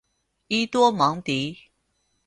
[0.47, 1.59] 伊多芒迪。